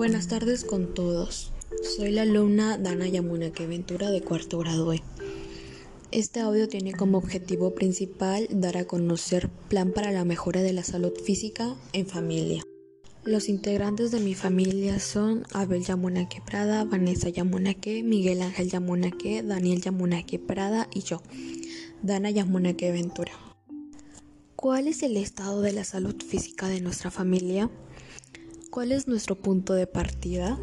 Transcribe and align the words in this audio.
Buenas 0.00 0.28
tardes 0.28 0.64
con 0.64 0.94
todos. 0.94 1.52
Soy 1.82 2.10
la 2.10 2.22
alumna 2.22 2.78
Dana 2.78 3.06
Yamunake 3.06 3.66
Ventura 3.66 4.10
de 4.10 4.22
cuarto 4.22 4.58
grado 4.58 4.94
E. 4.94 5.02
Este 6.10 6.40
audio 6.40 6.68
tiene 6.68 6.92
como 6.92 7.18
objetivo 7.18 7.74
principal 7.74 8.48
dar 8.50 8.78
a 8.78 8.86
conocer 8.86 9.50
plan 9.68 9.92
para 9.92 10.10
la 10.10 10.24
mejora 10.24 10.62
de 10.62 10.72
la 10.72 10.84
salud 10.84 11.12
física 11.22 11.76
en 11.92 12.06
familia. 12.06 12.62
Los 13.24 13.50
integrantes 13.50 14.10
de 14.10 14.20
mi 14.20 14.34
familia 14.34 14.98
son 15.00 15.42
Abel 15.52 15.84
Yamunake 15.84 16.40
Prada, 16.46 16.84
Vanessa 16.84 17.28
Yamunake, 17.28 18.02
Miguel 18.02 18.40
Ángel 18.40 18.70
Yamunake, 18.70 19.42
Daniel 19.42 19.82
Yamunake 19.82 20.38
Prada 20.38 20.88
y 20.94 21.00
yo, 21.00 21.20
Dana 22.02 22.30
Yamunake 22.30 22.90
Ventura. 22.90 23.32
¿Cuál 24.56 24.88
es 24.88 25.02
el 25.02 25.18
estado 25.18 25.60
de 25.60 25.72
la 25.72 25.84
salud 25.84 26.16
física 26.22 26.68
de 26.68 26.80
nuestra 26.80 27.10
familia? 27.10 27.70
¿Cuál 28.70 28.92
es 28.92 29.08
nuestro 29.08 29.34
punto 29.34 29.72
de 29.72 29.88
partida? 29.88 30.56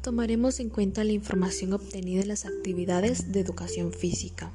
Tomaremos 0.00 0.60
en 0.60 0.68
cuenta 0.68 1.02
la 1.02 1.10
información 1.10 1.72
obtenida 1.72 2.22
en 2.22 2.28
las 2.28 2.46
actividades 2.46 3.32
de 3.32 3.40
educación 3.40 3.92
física. 3.92 4.52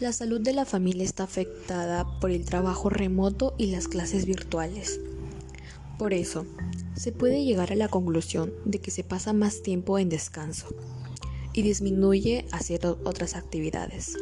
La 0.00 0.14
salud 0.14 0.40
de 0.40 0.54
la 0.54 0.64
familia 0.64 1.04
está 1.04 1.24
afectada 1.24 2.18
por 2.18 2.30
el 2.30 2.46
trabajo 2.46 2.88
remoto 2.88 3.54
y 3.58 3.66
las 3.66 3.88
clases 3.88 4.24
virtuales. 4.24 5.00
Por 5.98 6.14
eso, 6.14 6.46
se 6.96 7.12
puede 7.12 7.44
llegar 7.44 7.72
a 7.72 7.76
la 7.76 7.88
conclusión 7.88 8.50
de 8.64 8.78
que 8.80 8.90
se 8.90 9.04
pasa 9.04 9.34
más 9.34 9.62
tiempo 9.62 9.98
en 9.98 10.08
descanso 10.08 10.68
y 11.52 11.60
disminuye 11.60 12.46
hacer 12.52 12.86
otras 12.86 13.36
actividades. 13.36 14.16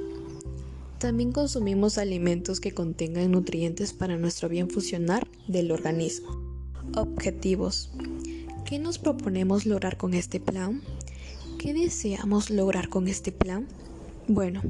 También 0.98 1.30
consumimos 1.30 1.98
alimentos 1.98 2.58
que 2.58 2.72
contengan 2.74 3.30
nutrientes 3.30 3.92
para 3.92 4.16
nuestro 4.16 4.48
bien 4.48 4.68
funcionar 4.68 5.28
del 5.46 5.70
organismo. 5.70 6.51
Objetivos. 6.94 7.90
¿Qué 8.64 8.78
nos 8.78 8.98
proponemos 8.98 9.66
lograr 9.66 9.96
con 9.96 10.14
este 10.14 10.40
plan? 10.40 10.82
¿Qué 11.58 11.72
deseamos 11.72 12.50
lograr 12.50 12.88
con 12.88 13.08
este 13.08 13.32
plan? 13.32 13.66
Bueno, 14.28 14.62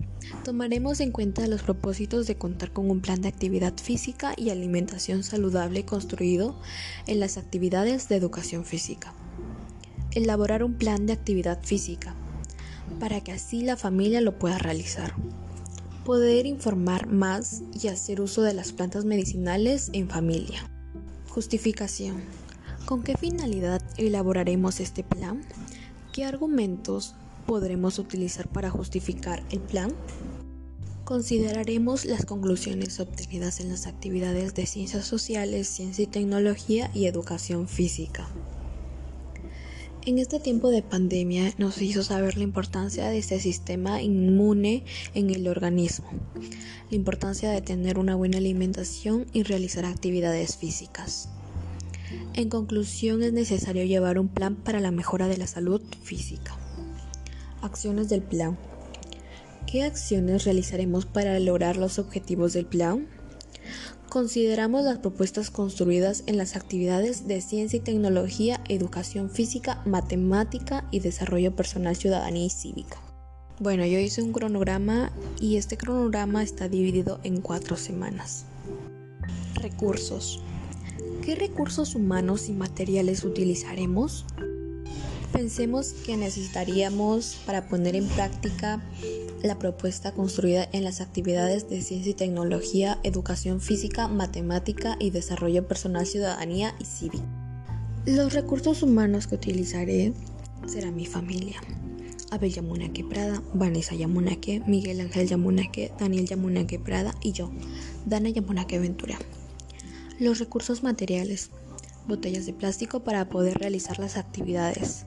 tomaremos 0.44 1.00
en 1.00 1.10
cuenta 1.10 1.46
los 1.46 1.62
propósitos 1.62 2.26
de 2.26 2.36
contar 2.36 2.72
con 2.72 2.90
un 2.90 3.00
plan 3.00 3.20
de 3.20 3.28
actividad 3.28 3.74
física 3.76 4.34
y 4.36 4.50
alimentación 4.50 5.22
saludable 5.24 5.84
construido 5.84 6.58
en 7.06 7.20
las 7.20 7.38
actividades 7.38 8.08
de 8.08 8.16
educación 8.16 8.64
física. 8.64 9.12
Elaborar 10.12 10.62
un 10.64 10.74
plan 10.74 11.06
de 11.06 11.12
actividad 11.12 11.62
física 11.62 12.14
para 13.00 13.20
que 13.20 13.32
así 13.32 13.62
la 13.62 13.76
familia 13.76 14.20
lo 14.20 14.38
pueda 14.38 14.58
realizar 14.58 15.14
poder 16.04 16.46
informar 16.46 17.06
más 17.06 17.62
y 17.80 17.88
hacer 17.88 18.20
uso 18.20 18.42
de 18.42 18.54
las 18.54 18.72
plantas 18.72 19.04
medicinales 19.04 19.90
en 19.92 20.08
familia. 20.08 20.68
Justificación. 21.32 22.22
¿Con 22.84 23.02
qué 23.02 23.16
finalidad 23.16 23.80
elaboraremos 23.96 24.80
este 24.80 25.02
plan? 25.02 25.40
¿Qué 26.12 26.26
argumentos 26.26 27.14
podremos 27.46 27.98
utilizar 27.98 28.48
para 28.48 28.68
justificar 28.68 29.42
el 29.48 29.60
plan? 29.60 29.94
Consideraremos 31.04 32.04
las 32.04 32.26
conclusiones 32.26 33.00
obtenidas 33.00 33.60
en 33.60 33.70
las 33.70 33.86
actividades 33.86 34.54
de 34.54 34.66
ciencias 34.66 35.06
sociales, 35.06 35.68
ciencia 35.68 36.04
y 36.04 36.06
tecnología 36.06 36.90
y 36.92 37.06
educación 37.06 37.66
física. 37.66 38.28
En 40.04 40.18
este 40.18 40.40
tiempo 40.40 40.70
de 40.70 40.82
pandemia 40.82 41.54
nos 41.58 41.80
hizo 41.80 42.02
saber 42.02 42.36
la 42.36 42.42
importancia 42.42 43.08
de 43.08 43.18
este 43.18 43.38
sistema 43.38 44.02
inmune 44.02 44.84
en 45.14 45.30
el 45.30 45.46
organismo, 45.46 46.08
la 46.90 46.96
importancia 46.96 47.52
de 47.52 47.62
tener 47.62 48.00
una 48.00 48.16
buena 48.16 48.38
alimentación 48.38 49.26
y 49.32 49.44
realizar 49.44 49.84
actividades 49.84 50.56
físicas. 50.56 51.28
En 52.34 52.48
conclusión, 52.48 53.22
es 53.22 53.32
necesario 53.32 53.84
llevar 53.84 54.18
un 54.18 54.26
plan 54.26 54.56
para 54.56 54.80
la 54.80 54.90
mejora 54.90 55.28
de 55.28 55.36
la 55.36 55.46
salud 55.46 55.80
física. 56.02 56.56
Acciones 57.60 58.08
del 58.08 58.22
plan. 58.22 58.58
¿Qué 59.68 59.84
acciones 59.84 60.44
realizaremos 60.44 61.06
para 61.06 61.38
lograr 61.38 61.76
los 61.76 62.00
objetivos 62.00 62.54
del 62.54 62.66
plan? 62.66 63.06
Consideramos 64.12 64.84
las 64.84 64.98
propuestas 64.98 65.48
construidas 65.50 66.24
en 66.26 66.36
las 66.36 66.54
actividades 66.54 67.26
de 67.26 67.40
ciencia 67.40 67.78
y 67.78 67.80
tecnología, 67.80 68.60
educación 68.68 69.30
física, 69.30 69.80
matemática 69.86 70.86
y 70.90 71.00
desarrollo 71.00 71.56
personal, 71.56 71.96
ciudadanía 71.96 72.44
y 72.44 72.50
cívica. 72.50 72.98
Bueno, 73.58 73.86
yo 73.86 73.98
hice 73.98 74.20
un 74.20 74.34
cronograma 74.34 75.10
y 75.40 75.56
este 75.56 75.78
cronograma 75.78 76.42
está 76.42 76.68
dividido 76.68 77.20
en 77.22 77.40
cuatro 77.40 77.78
semanas. 77.78 78.44
Recursos. 79.54 80.42
¿Qué 81.24 81.34
recursos 81.34 81.94
humanos 81.94 82.50
y 82.50 82.52
materiales 82.52 83.24
utilizaremos? 83.24 84.26
Pensemos 85.32 85.94
que 86.04 86.18
necesitaríamos 86.18 87.40
para 87.46 87.66
poner 87.66 87.96
en 87.96 88.06
práctica 88.08 88.82
la 89.42 89.58
propuesta 89.58 90.12
construida 90.12 90.68
en 90.72 90.84
las 90.84 91.00
actividades 91.00 91.68
de 91.68 91.80
ciencia 91.82 92.12
y 92.12 92.14
tecnología, 92.14 92.98
educación 93.02 93.60
física, 93.60 94.08
matemática 94.08 94.96
y 95.00 95.10
desarrollo 95.10 95.66
personal, 95.66 96.06
ciudadanía 96.06 96.74
y 96.78 96.84
cívica. 96.84 97.24
Los 98.06 98.32
recursos 98.32 98.82
humanos 98.82 99.26
que 99.26 99.34
utilizaré 99.34 100.12
serán 100.66 100.96
mi 100.96 101.06
familia. 101.06 101.60
Abel 102.30 102.52
Yamunake 102.52 103.04
Prada, 103.04 103.42
Vanessa 103.52 103.94
Yamunake, 103.94 104.62
Miguel 104.66 105.00
Ángel 105.00 105.28
Yamunake, 105.28 105.92
Daniel 105.98 106.26
Yamunake 106.26 106.78
Prada 106.78 107.14
y 107.20 107.32
yo, 107.32 107.50
Dana 108.06 108.30
Yamunake 108.30 108.78
Ventura. 108.78 109.18
Los 110.18 110.38
recursos 110.38 110.82
materiales. 110.82 111.50
Botellas 112.06 112.46
de 112.46 112.52
plástico 112.52 113.00
para 113.00 113.28
poder 113.28 113.58
realizar 113.58 113.98
las 113.98 114.16
actividades 114.16 115.06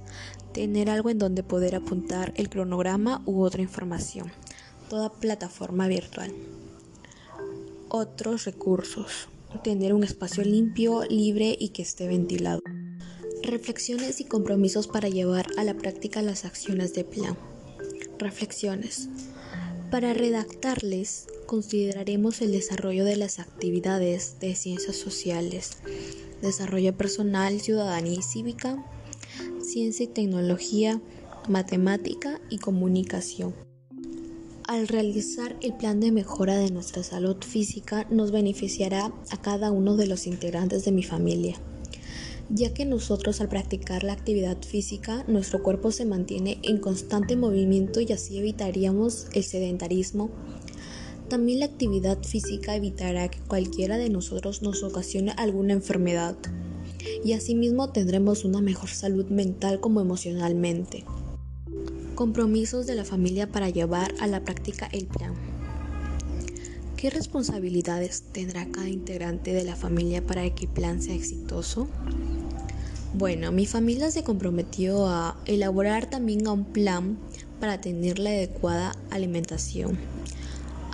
tener 0.56 0.90
algo 0.90 1.10
en 1.10 1.18
donde 1.18 1.44
poder 1.44 1.76
apuntar 1.76 2.32
el 2.38 2.50
cronograma 2.50 3.22
u 3.26 3.42
otra 3.42 3.62
información, 3.62 4.32
toda 4.90 5.12
plataforma 5.12 5.90
virtual. 5.90 6.32
Otros 7.90 8.46
recursos, 8.46 9.28
tener 9.66 9.94
un 9.94 10.06
espacio 10.06 10.46
limpio, 10.46 11.04
libre 11.10 11.58
y 11.60 11.70
que 11.70 11.82
esté 11.82 12.08
ventilado. 12.08 12.62
Reflexiones 13.44 14.22
y 14.22 14.24
compromisos 14.24 14.88
para 14.88 15.10
llevar 15.10 15.48
a 15.58 15.66
la 15.66 15.74
práctica 15.74 16.22
las 16.22 16.46
acciones 16.46 16.94
de 16.94 17.04
plan. 17.04 17.38
Reflexiones. 18.18 19.10
Para 19.92 20.14
redactarles, 20.14 21.28
consideraremos 21.48 22.40
el 22.40 22.54
desarrollo 22.54 23.04
de 23.04 23.18
las 23.18 23.40
actividades 23.40 24.40
de 24.40 24.56
ciencias 24.56 24.96
sociales, 24.96 25.80
desarrollo 26.46 26.96
personal, 26.96 27.60
ciudadanía 27.60 28.20
y 28.20 28.22
cívica, 28.22 28.86
ciencia 29.62 30.06
y 30.06 30.08
tecnología, 30.08 31.02
matemática 31.50 32.40
y 32.50 32.60
comunicación. 32.60 33.54
Al 34.68 34.88
realizar 34.88 35.56
el 35.62 35.76
plan 35.76 36.00
de 36.00 36.12
mejora 36.12 36.58
de 36.58 36.72
nuestra 36.72 37.04
salud 37.04 37.38
física 37.44 38.08
nos 38.10 38.32
beneficiará 38.32 39.14
a 39.30 39.42
cada 39.42 39.72
uno 39.72 39.96
de 39.96 40.08
los 40.08 40.26
integrantes 40.26 40.86
de 40.86 40.92
mi 40.92 41.04
familia, 41.04 41.56
ya 42.50 42.74
que 42.74 42.84
nosotros 42.86 43.42
al 43.42 43.50
practicar 43.50 44.04
la 44.04 44.14
actividad 44.14 44.58
física 44.64 45.24
nuestro 45.28 45.62
cuerpo 45.62 45.92
se 45.92 46.06
mantiene 46.06 46.58
en 46.64 46.80
constante 46.80 47.36
movimiento 47.36 48.02
y 48.02 48.12
así 48.12 48.40
evitaríamos 48.40 49.28
el 49.34 49.44
sedentarismo. 49.44 50.32
También 51.30 51.60
la 51.60 51.66
actividad 51.66 52.22
física 52.24 52.76
evitará 52.76 53.30
que 53.30 53.40
cualquiera 53.40 53.98
de 53.98 54.10
nosotros 54.10 54.62
nos 54.62 54.84
ocasione 54.84 55.34
alguna 55.38 55.74
enfermedad 55.74 56.38
y 57.24 57.34
asimismo 57.34 57.90
tendremos 57.90 58.46
una 58.46 58.62
mejor 58.62 58.90
salud 58.90 59.26
mental 59.30 59.80
como 59.80 60.02
emocionalmente. 60.02 61.04
Compromisos 62.14 62.86
de 62.86 62.96
la 62.96 63.06
familia 63.06 63.52
para 63.52 63.70
llevar 63.70 64.14
a 64.20 64.28
la 64.28 64.44
práctica 64.44 64.88
el 64.92 65.08
plan. 65.08 65.34
¿Qué 66.96 67.10
responsabilidades 67.10 68.24
tendrá 68.32 68.68
cada 68.68 68.88
integrante 68.88 69.54
de 69.54 69.64
la 69.64 69.76
familia 69.76 70.26
para 70.26 70.48
que 70.54 70.66
el 70.66 70.72
plan 70.72 71.02
sea 71.02 71.16
exitoso? 71.16 71.88
Bueno, 73.14 73.52
mi 73.52 73.66
familia 73.66 74.12
se 74.12 74.24
comprometió 74.24 75.08
a 75.08 75.38
elaborar 75.46 76.10
también 76.10 76.48
un 76.48 76.66
plan 76.66 77.18
para 77.60 77.82
tener 77.82 78.20
la 78.20 78.30
adecuada 78.30 78.96
alimentación, 79.10 79.98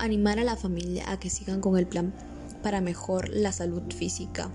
animar 0.01 0.39
a 0.39 0.43
la 0.43 0.55
familia 0.55 1.09
a 1.11 1.19
que 1.19 1.29
sigan 1.29 1.61
con 1.61 1.77
el 1.77 1.87
plan 1.87 2.13
para 2.61 2.81
mejor 2.81 3.29
la 3.29 3.51
salud 3.51 3.83
física, 3.95 4.49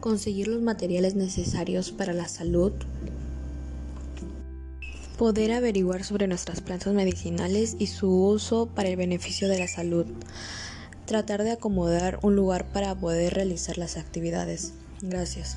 conseguir 0.00 0.48
los 0.48 0.62
materiales 0.62 1.14
necesarios 1.14 1.90
para 1.90 2.12
la 2.12 2.28
salud, 2.28 2.72
poder 5.16 5.52
averiguar 5.52 6.04
sobre 6.04 6.26
nuestras 6.26 6.60
plantas 6.60 6.92
medicinales 6.92 7.76
y 7.78 7.86
su 7.86 8.10
uso 8.10 8.66
para 8.66 8.88
el 8.88 8.96
beneficio 8.96 9.48
de 9.48 9.58
la 9.58 9.68
salud, 9.68 10.06
tratar 11.06 11.42
de 11.42 11.52
acomodar 11.52 12.18
un 12.22 12.36
lugar 12.36 12.66
para 12.72 12.94
poder 12.94 13.34
realizar 13.34 13.78
las 13.78 13.96
actividades. 13.96 14.74
Gracias. 15.00 15.56